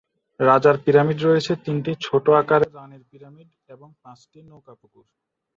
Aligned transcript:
রাজার 0.39 0.75
পিরামিড 0.83 1.19
রয়েছে 1.21 1.51
তিনটি 1.65 1.91
ছোট 2.05 2.25
আকারের 2.41 2.71
রানীর 2.75 3.03
পিরামিড 3.09 3.49
এবং 3.67 3.87
পাঁচটি 4.03 4.39
নৌকা 4.41 4.73
পুকুর। 4.81 5.05